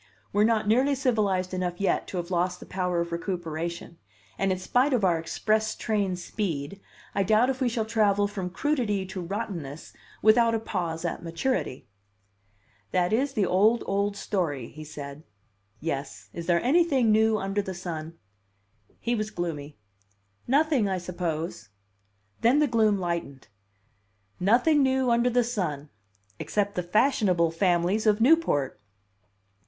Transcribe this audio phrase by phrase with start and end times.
[0.33, 3.99] We're not nearly civilized enough yet to have lost the power Of recuperation,
[4.35, 6.81] and in spite of our express train speed,
[7.13, 9.93] I doubt if we shall travel from crudity to rottenness
[10.23, 11.85] without a pause at maturity."
[12.89, 15.21] "That is the old, old story," he said.
[15.79, 18.17] "Yes; is there anything new under the sun?"
[18.99, 19.77] He was gloomy.
[20.47, 21.69] "Nothing, I suppose."
[22.41, 23.49] Then the gloom lightened.
[24.39, 25.89] "Nothing new under the sun
[26.39, 28.81] except the fashionable families of Newport!"